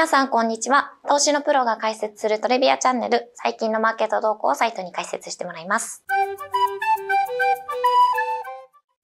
[0.00, 0.94] 皆さん、こんにちは。
[1.06, 6.02] 投資のプロが解説するトレビアチャンネル、最近のマーケット動向をサイトに解説してもらいます。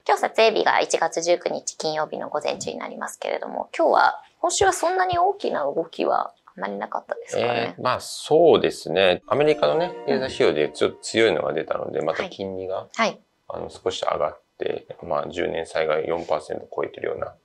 [0.07, 7.75] 今日撮影日が1月19日金曜日の午前中になりますけれども、今日は、今週はそんなに大きな動きはあまりなかったですかね？
[7.77, 9.21] えー、まあそうですね。
[9.27, 13.19] アメリカのね、経済指標でちょっと強いのが出たので、また金利が、はい、
[13.49, 17.35] あの少し上がって、まあ10年債が4%超えてるような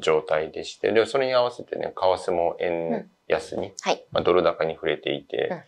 [0.00, 3.74] 状態でして、はい、で、それに合わせてね、為替も円安に、うん。
[3.80, 5.62] はい、まあ、ドル高に触れていて、うん、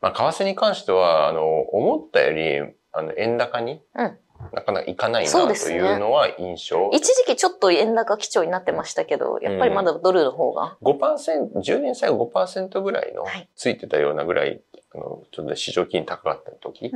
[0.00, 4.18] まあ、為替に関しては、あの、思ったより、あの、円高に、うん。
[4.52, 5.38] なかなかいかないなと
[5.70, 6.96] いうのは印象、ね。
[6.96, 10.76] 一時期ちょっと円高基調になってましたけど、やっぱりまだドルの方が。
[10.80, 14.60] うん、5%、10年債5%ぐらいの、ついてたようなぐらい、
[14.94, 16.92] あの、ちょっと市場金利高かった時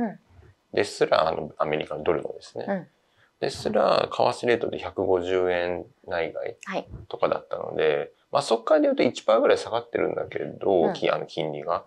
[0.73, 2.87] ですら、あの、アメリカのドルのですね、うん
[3.39, 6.57] ですら、為替レートで150円内外
[7.07, 11.85] とかだったので、はい、まあそこからで言うと1%ぐらい下がってるんだけど、うん、あの金利が。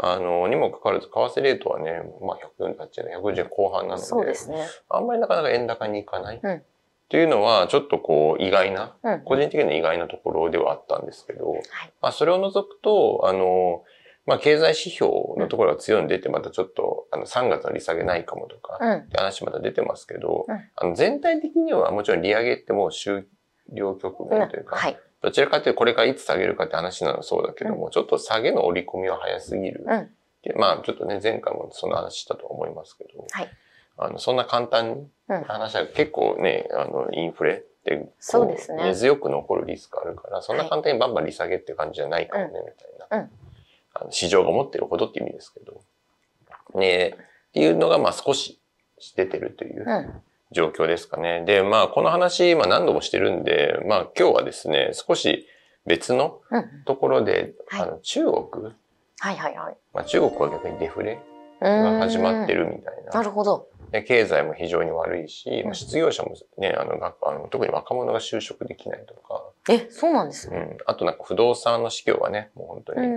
[0.00, 4.64] あの、にもかかわらず、為替レートはね、まあ148円、150円後半なので、そうですね。
[4.88, 6.40] あんまりなかなか円高にいかない。
[6.40, 6.62] うん、っ
[7.08, 11.62] ていうのは、ちょっとこう、意外な、うん、個人的に意外なところではあったんですけど、はい、
[12.00, 13.82] まあそれを除くと、あの、
[14.28, 23.24] まあ、経済指標のところが強いの出て、またちょっと、あの、3月の利下げないかもとか、って話また出てますけど、うん、あの、全体的にはもちろん利上げってもう終
[23.72, 24.82] 了局面というか、うん。
[24.82, 29.86] はい、どちらかというとこれからいつ下げるかって話なのそうだけども、うん、ちょっと下げの織り込みは早すぎる。
[30.56, 33.48] まあ、ちょっとね、前回もその話したと思いますけど、はい、
[33.96, 35.06] あの、そんな簡単に
[35.46, 38.84] 話は結構ね、あの、インフレってそうですね。
[38.84, 42.50] 根強く残るリスクあるから、そんな簡単にバンバン利下げって感じじゃないかもね、
[43.08, 43.30] みたいな。
[44.00, 45.80] あの市場が持ってるほどって意味ですけど。
[46.74, 48.60] ねっていうのが、まあ少し
[49.16, 51.44] 出てるという状況ですかね。
[51.46, 55.46] で、まあこの話、まあ何度もしてるんで、まあ今日はですね、少し
[55.86, 56.40] 別の
[56.84, 58.64] ところで、うんはい、あの中国。
[59.20, 59.76] はいはいはい。
[59.94, 61.20] まあ中国は逆にデフレ
[61.60, 63.12] が始まってるみたいな。
[63.12, 63.68] なるほど。
[63.90, 69.44] で経済も非常に悪いし、うん、失業者もね、あの、あの特に若者が就職できないとか。
[69.70, 70.56] え、そうなんですね。
[70.56, 70.76] うん。
[70.86, 73.08] あとなんか不動産の市況がね、もう本当に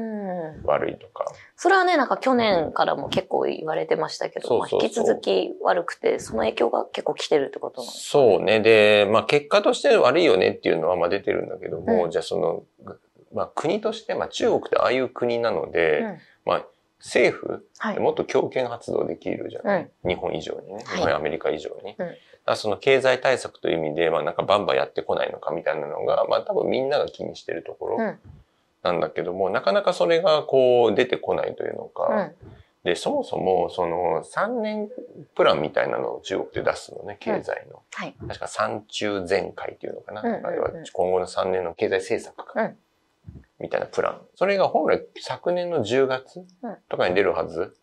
[0.64, 1.26] 悪いとか。
[1.56, 8.60] それはね、なんか去年からも結構言われてましたけど、まあ、引き続き悪くて、その影響が結構来てるってことなんですか、ね、そうね。
[8.62, 12.64] で、まあ結果として悪いよねっていうのはまあ出てるんだけども、うん、じゃあその、
[13.34, 16.66] まあ国として、まあ中国ってああいう国なので、うん、まあ
[17.04, 20.84] 政府、はい、もっと強権発動できるじゃない、うん、日本以上にね。
[20.88, 21.96] 日本やアメリカ以上に。
[21.98, 22.16] うん。
[22.46, 27.98] だその経済対策という意味で、まあなんかバンバンやってこないのかみたいなのが、まあ多分みんなが気にしてるところ
[28.84, 32.36] なんだけども、うん、なかなかそれがこう出てこないというのか、うん、
[32.84, 34.90] で、そもそもその3年
[35.36, 37.74] プランみたいなのを中国で出すのね、経済の。
[37.74, 40.22] うんはい、確か三中全会っていうのかな。
[40.22, 42.72] あは今後の3年の経済政策か。
[43.62, 44.22] みたいなプラン。
[44.36, 46.42] それが本来昨年の10月
[46.90, 47.78] とかに出るはず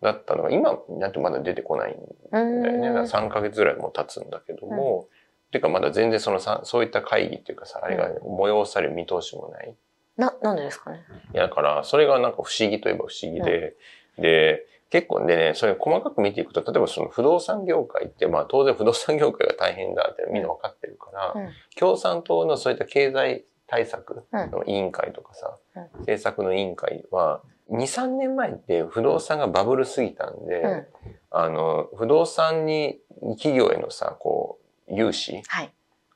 [0.00, 1.94] だったのが、今なんてまだ出てこないん
[2.32, 2.88] だよね。
[3.02, 9.74] 3ヶ月ぐらいも経つんだけども、うん、ていうかまだ全然そのさ、そういった会議っていうかさ、あれが催される見通しもない。
[10.16, 11.04] な、なんでですかね？
[11.32, 13.76] いや、だから、それがなんか不思議といえば不思議で、
[14.16, 25.56] うん、で、結構でね、それ細かく見ていくと、例えばその不動産業界って、まあ当然不動産業界が大変だってみんな分かってるから、うん、共産党のそういった経済対策の委員会とかさ、
[25.98, 30.86] 政策の委員会は、2、3年前って不動産がバブルすぎたんで、うん、
[31.30, 32.98] あの、不動産に
[33.36, 34.58] 企業へのさ、こ
[34.88, 35.42] う、融資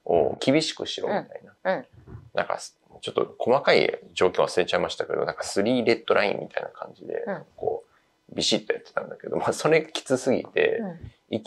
[0.07, 1.73] を厳しくしろみたいな。
[1.75, 1.79] うん。
[1.79, 1.87] うん、
[2.35, 2.59] なんか、
[3.03, 7.23] ちょっと細かい状況忘れちゃいましたけど、なんか3レッドラインみたいな感じで、
[7.57, 10.81] こう、ビシッとやってたんだけど、まあそれきつすぎて、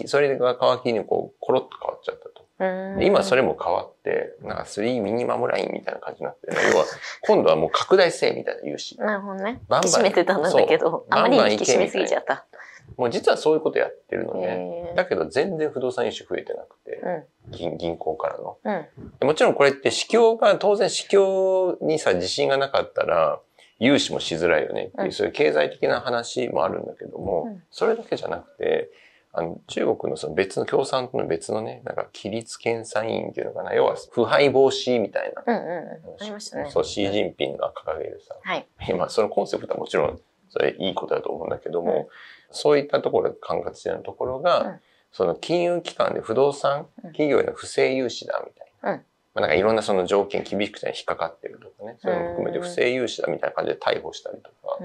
[0.05, 1.44] それが皮切りにこう、
[2.57, 6.85] 今それも変わって、なんか3ミニマムラインみたいな感じになって、ね、要は
[7.21, 8.97] 今度はもう拡大性みたいな言うし。
[8.97, 9.61] なるほどね。
[9.67, 9.83] バンバン。
[9.83, 12.45] 引き締めてたんだけど、あまりに引き締めすぎちゃった。
[12.97, 14.93] もう実はそういうことやってるのね。
[14.95, 17.01] だけど全然不動産融資増えてなくて、
[17.47, 23.39] うん、銀銀行からの、うん、もちろんこれって市況が、当然市況にさ自信がなかったら、
[23.79, 28.89] 融資もしづらいよねっていう、うん、そういう経済的な話もあるんだけども、それだけじゃなくて、
[29.37, 35.43] あの、中国のその別の共産党の別のね、なんか、規律検査委員っていうのかな、要は、腐敗防止みたいな。
[35.45, 36.21] うんうん。
[36.21, 36.69] ありましたね。
[36.71, 38.35] そう、シー・ジンピンが掲げるさ。
[38.41, 38.65] はい。
[38.87, 42.07] 今、そのコンセプトはもちろん、それいいことだと思うんだけども、うん、
[42.51, 44.79] そういったところで管轄してるところが、うん、
[45.11, 48.91] その金融機関で不動産企業への不正融資だみたいな。
[48.91, 48.97] うん。
[49.33, 54.79] まあ、なんかいろんなその条件厳しくて引っかかってるとかね、そういうのも含めて不正融資だみたいな感じで逮捕したりとか、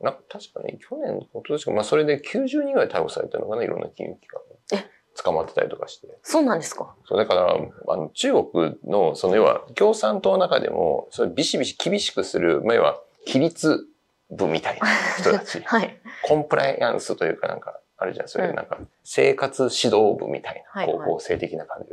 [0.00, 4.40] なんか確かね、去年、今年か、まあそれで90人ぐらい逮捕されたのかな、いろんな金融機関
[4.72, 4.84] え、
[5.22, 6.08] 捕まってたりとかして。
[6.22, 6.94] そうなんですか？
[7.06, 7.56] そう、だから、
[7.88, 13.84] あの、中国の、その、要は、共産党の中でも、それビシビシ厳しくする、まあ、要は、規律
[14.30, 14.86] 部みたいな
[15.18, 15.60] 人たち。
[15.62, 15.98] はい。
[16.24, 21.92] コンプライアンスというかなんか、あるじゃん、それなんか、生活指導部みたいな、高校生的な感じ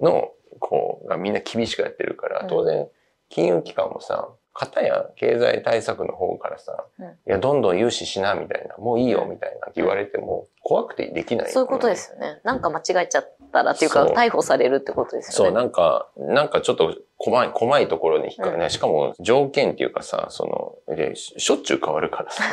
[0.00, 2.88] の、こう、がみんな厳しくやってるから、当然、
[3.28, 12.38] 金融機関もさ、方や経済対策の方からさ、うん、いや、どんどん融資しな、みたいな、もういいよ、みたいなって言われても、怖くてできない、そういうことですよね。
[12.44, 15.50] なんか間違えちゃったらっていうか、逮捕されるってことですよね。
[15.50, 22.44] そう、なんか、なんかちょっと細い、細いところに引っかかるね、うん、しかも条件っていうかさ、その、でしょっちゅう変わるからさ。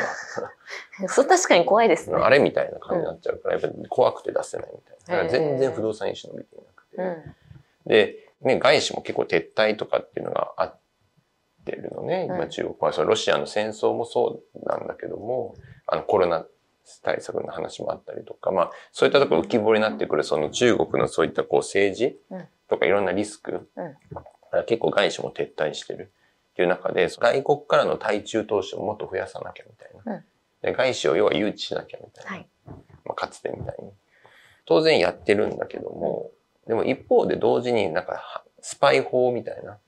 [1.06, 2.16] そう確かに怖いですね。
[2.20, 5.30] あれみたいな感じになっちゃうから、やっぱり怖くて出せないみたいな。
[5.30, 6.96] 全然不動産融資伸びていなくて。
[6.96, 7.36] うん、
[7.86, 10.81] で、ね、外資も結構撤退とかっていうのがあって、っ
[11.64, 12.74] てるのね、今中国。
[12.80, 12.92] は。
[12.92, 15.54] そのロシアの戦争もそうなんだけども、
[15.86, 16.46] あのコロナ
[17.02, 22.18] 対策の話もあったりとか、まあそういったところ浮き彫りになってくるその中国のそういったこう政治
[22.68, 23.68] とかいろんなリスク、
[24.66, 26.12] 結構外資も撤退してる。
[26.52, 30.22] っていう中で、外国からの対中投資をもっと増やさなきゃみたいな。
[30.60, 32.30] で外資を要は誘致しなきゃみたいな。
[32.30, 32.48] はい、
[33.04, 33.90] まあ、かつてみたいに。
[34.66, 36.30] 当然やってるんだけども、
[36.66, 39.78] でも一方で同時になんかスパイ法みたいな、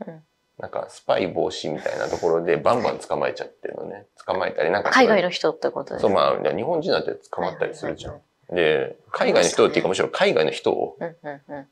[0.59, 4.06] なんかスパイ防止みたいなところでバンバン捕まえちゃってるのね。
[4.25, 4.91] 捕まえたり、なんか。
[4.91, 6.09] 海外の人ってことですか？
[6.09, 8.21] そう、まあ、日本人だって捕まったりするじゃん。
[8.55, 10.97] で、海外の人っていうかむしろ海外の人を、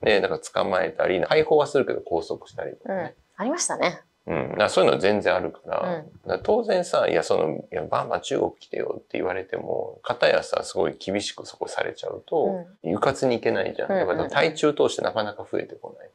[0.02, 3.42] ね、なんか捕まえたり、解放はするけど拘束したりとかね、うん。
[3.42, 4.00] ありましたね。
[4.26, 4.54] うん。
[4.56, 13.88] だそういうの全然あるから、うん、当然さ、いや、その、いや、バンバン中国来てよって言われても、片やさ、すごい厳しくそこされちゃうと、うん、迂闊にいけないじゃん。
[13.88, 16.08] だから対中通してなかなか増えてこない。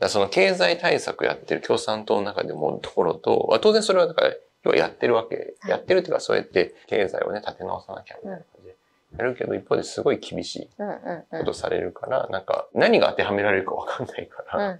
[0.00, 8.76] だその経済対策やってる共産党の中でもところと、当然それはだから、要はやってるわけ、やってるっていうかそうやって経済をね、立て直さなきゃみたいな感じで。
[9.18, 14.78] やるけど、一方ですごい厳しいことされるから、なんか何が当てはめられるかわかんないから、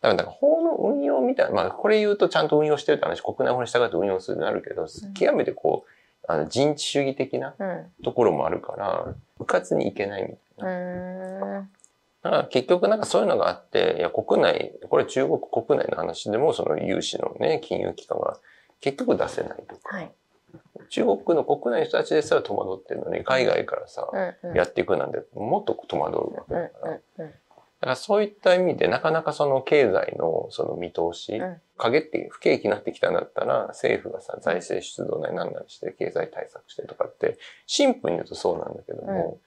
[0.00, 5.90] だから、法の運用みたいな、まあ、これ言うとちゃんと運用してるって話、国内法に従って運用するとなるけど、極めてこう、
[6.26, 7.54] あの人治主義的な
[8.02, 11.68] ところもあるから、部活に行けないみたいな。
[12.24, 18.38] だから結局なんかそういうのがあって、いや国内、これ中国国内の話でもその融資のね、金融機関が
[18.80, 19.96] 結局出せないとか。
[19.98, 20.12] はい、
[20.88, 26.92] 中国の国内の人たちですら戸惑ってるのに、海外からさ、うんうん、やっていくなんてもっと戸惑うわけだから。
[26.94, 37.36] だからそういった意味でなかなかその経済のその見通し、うん、陰って不景気になってきたんだったら、政府がさ、財政出動なり何なりして経済対策してとかって、
[37.66, 39.40] シンプルに言うとそうなんだけども、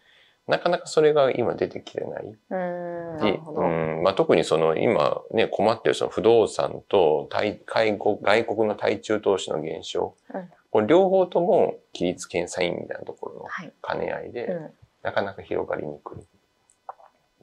[0.48, 2.36] なかなかそれが今出てきてない。
[2.50, 10.16] うんまあ、特にその今ね、困ってるその不動産と対外国外国の対中投資の減少。
[10.34, 13.46] うん、これ両方とも規律検査員みたいなところの
[13.86, 14.70] 兼ね合いで、はいうん、
[15.04, 16.26] なかなか広がりにくいっ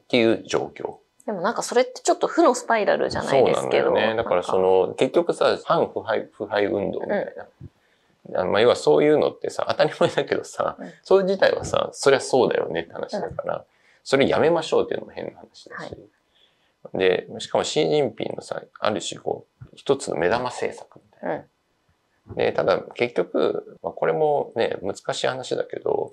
[0.09, 0.97] ていう状況。
[1.27, 3.89] でもなんかそれってちょっと負のスパイラルじゃないですけど。
[3.89, 4.17] そうなんだよね。
[4.17, 7.47] だからその、結局さ、反腐敗、腐敗運動みたいな。
[7.61, 7.71] うん
[8.33, 13.63] あのまあ、要はそういうのってさ、当たり前だけどさ、うん、それ自体はさ、そりゃそうだよねって話だから、うん、
[14.03, 15.81] それやめましょうっていうのも変な話だし。
[15.81, 21.45] はい、で、しかもシー・ジンピンのさ、ある種こう、一つの目玉政策みたいな。
[22.31, 26.13] うん、で、ただ結局、まあ、これもね、難しい話だけど、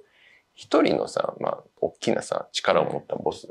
[0.54, 3.48] 一人のさ、まあ、大きなさ、力を持ったボス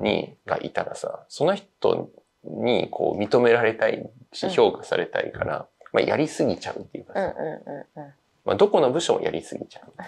[0.00, 2.10] に、はい、がいたらさ、その人
[2.44, 8.12] にこう認められたいし、評価されたいから、まあ、やりすぎちゃうっていうかさ、うんうんうんうん、
[8.44, 9.92] まあ、どこの部署もやりすぎちゃう。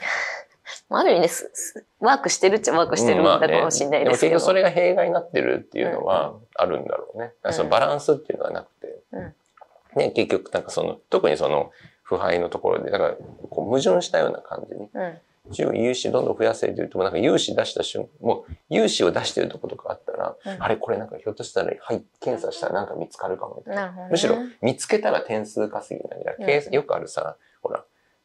[0.88, 3.86] ある意味です、ワークしてるっちゃワークしてるんだかもしれないですけど。
[3.86, 7.32] うんまあね、でも結局それが弊害になってるっていうのはあるんだろうね。
[7.44, 8.98] うん、そのバランスっていうのはなくて。
[9.12, 9.34] うん、
[9.96, 11.72] ね、結局なんかその、特にその
[12.02, 13.14] 腐敗のところで、だから
[13.50, 14.88] こう矛盾したような感じに。
[14.92, 15.18] うん
[15.50, 23.92] 融資どんどん増やせって言うと、なんか融資出した瞬間、もう融資を出してるとことかあったら、うん、あれこれなんかひょっとしたら、はい、検査したらなんか見つかるかもみたいな。
[23.92, 27.36] なね、むしろ見つけたら点数稼ぎなんだ、うん、よくあるさ、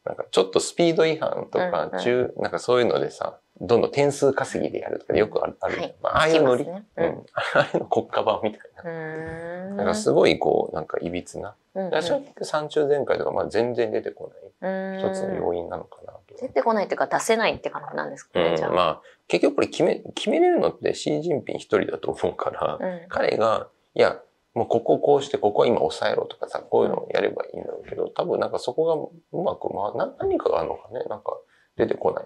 [0.08, 5.58] なんかちょっとスピード違反とか、中、なんかそういうのでさ、どんどん点数稼ぎでやるとかよくある。
[5.60, 7.26] あるはい、ああいうノリ、ね、うん。
[7.34, 9.76] ああいうの国家版みたいな。
[9.76, 11.56] なんかすごいこう、なんか歪な。
[11.76, 16.36] うんうん、正直三中全会とかまあ全然出てこない一つの要因なのかなと。
[16.40, 24.20] 出てこないっていうか出せないって感じなんですかね、うん、まあ、結局これ決め、決めれるのってシー・ジンピン一人だと思うから、うん、彼が、いや、
[24.58, 31.38] もうこここうして、ここは今抑えろとかさ、こういうのをやればいいんだろうけど、多分なんかそこがうまく、まあ、何かがあるのかね、なんか
[31.76, 32.26] 出てこない。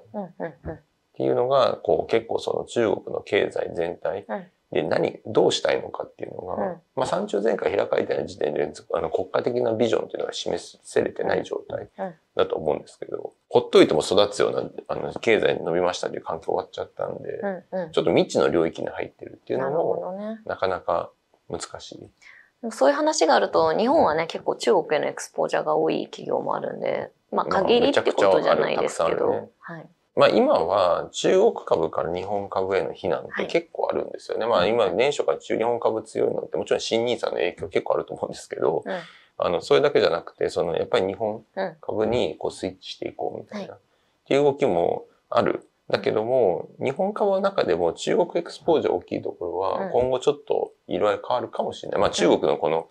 [0.73, 0.77] っ
[1.13, 4.25] ていうのが、こう結構その中国の経済全体
[4.71, 11.89] で、何、どうしたいのかっていうのが、うん、まあ、三中全会開かれてない時点で、あの、国家的なビジョンっていうのが示せれてない状態
[12.37, 17.29] だと思うんですけど、ほっといても育つような、あの、経済に伸びましたっていう環境終わっちゃったんで、
[17.71, 21.11] うんうん、ちょっと未知の領域に入ってるっていうのも、なかなか
[21.51, 22.71] 難しい。
[22.71, 29.89] そういう話があると、日本はね、結構中国へのエクスポージャーが多い企業もあるんで、まあ、限りってことじゃないですけど、ね、はい。
[30.15, 34.45] まあ今は中国株から日本株への避難って結構あるんですよね。
[34.45, 38.99] はい、まあ今年初から中日本株強いのってもちろん新ニーサの影響結構あると思うんですけど、うん、
[39.37, 41.43] あの、それだけじゃなくて、そのやっぱり日本
[41.79, 43.79] 株にこうスイッチしていこうみたいな、っ
[44.27, 45.67] ていう動きもある。
[45.91, 52.01] だけども、日本株の中でも中国エクスポージャー大きいところは今後ちょっと色合い変わるかもしれない。
[52.01, 52.87] まあ中国のこの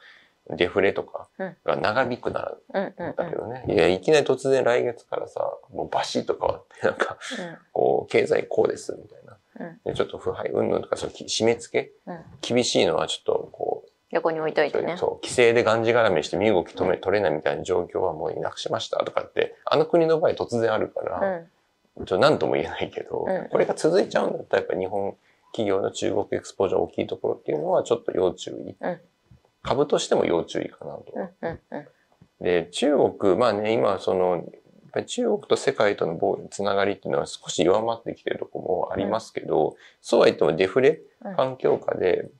[0.56, 1.28] デフレとか
[1.64, 3.64] が長引くなら、だけどね。
[3.68, 7.18] いや、いきなり突然来月からさ、もうバシッと変わって、なんか、
[7.72, 9.36] こう、経済こうです、みたいな。
[9.84, 14.96] でちょっと腐敗、うんぬんとか、その締め付け、厳しいのはちょっと、こう、横に置いといてね。
[14.96, 21.42] そう、規制でがんじがらめして身動き止め、取れないみたいな状況はもうなくしましたとかって、あの国の場合突然あるから、
[22.06, 25.16] ちょっと何とも言えないけど、これが続いちゃうんだったらやっぱ日本
[25.52, 28.76] 企業の中国エクスポージャー大きいところっていうのはちょっと要注意。
[29.62, 31.04] 株としても要注意かなと。
[32.40, 34.42] で、中国、まあね、今その、やっ
[34.92, 36.18] ぱり中国と世界との
[36.50, 41.00] つながりっていうのは少し弱まってきてるとこもありますけど、うん、そうは言ってもデフレ
[41.36, 42.30] 環境下で、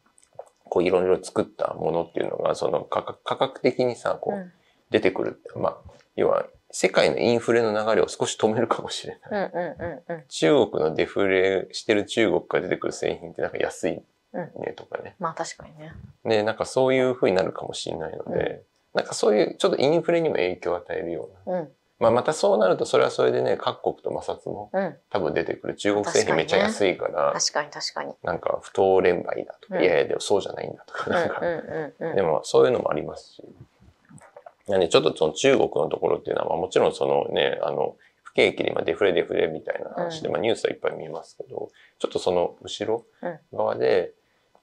[0.65, 4.53] こういろいろ作ったものっていうのが、その価格価格的にさ、こう
[4.91, 5.43] 出てくる。
[5.55, 5.77] うん、まあ、
[6.17, 10.25] 要は世界のインフレの流れを少し止めるかもしれない。
[10.29, 15.17] 中国のデフレしてる中国から出てくる製品ってなんか安いねとかね。
[15.19, 15.93] まあ確かにね。
[16.25, 18.63] で、なんかそういう風になるかもしれないので、
[18.95, 21.67] なんかそういうちょっとインフレにも影響を与えるような。
[21.99, 24.71] まあまたそうなるとそれはそれでね、各国と摩擦も
[25.11, 25.75] 多分出てくる。
[25.75, 28.15] 中国製品めっちゃ安いから、確かに確かに。
[28.23, 31.41] なんか不当連売だとか、いやいやでもそうじゃないんだとか、なんか、
[32.15, 33.45] でもそういうのもありますし。
[34.71, 43.05] なんでちょっとその中国のところっていうのは、もちろんそのね、あの、不景気で今デフレデフレみたいな話で、まあニュースはいっぱい見えますけど、ちょっとその後ろ
[43.53, 44.13] 側で、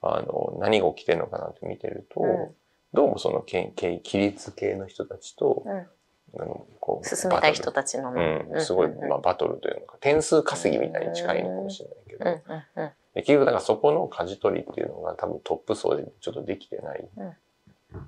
[0.00, 2.54] あの、何が起きてるのかなって見てると、うん、
[2.94, 17.06] どうもその、け規律系の人たちと、うん、あのこう進めたい人たちの、うん、すごい、まあ、バトルというのか、点数稼ぎみたいに近いのかもしれないけど、結局、だからそこの舵取りっていうのが多分トップ層でちょっとできてない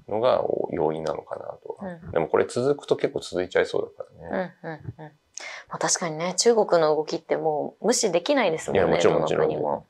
[0.08, 1.98] のが要因なのかなとは。
[2.12, 4.54] でもこれ続くと結構続いちゃいそうだからね。
[5.68, 8.80] まあ、確かにね、中国の動きってもう無視できないですもんね。
[8.80, 9.84] いや、もちろんもちろん。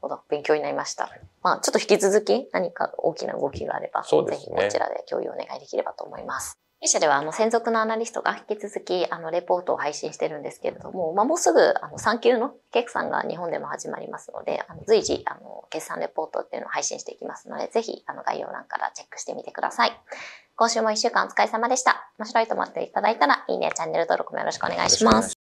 [0.00, 0.20] ほど。
[0.28, 1.10] 勉強になりました。
[1.42, 6.58] まあ、ちょっと引き続き何か大きな動きがあれば、ね、ぜひこちらで共有お願いできればと思います。
[6.80, 19.92] 弊社では、あの、専属のアナリストが引き続き、あの、レポートを配信してるんですけれども、まあ、もうすぐ、あの、産休の決算が日本でも始まりますので、あの随時、あの、決算レポートっていうのを配信していきますので、ぜひ、あの、概要欄からチェックしてみてください。
[20.56, 22.10] 今週も一週間お疲れ様でした。
[22.18, 25.39] 面白いと思っていただいたら、いいね、チャンネル登録もよろしくお願いします。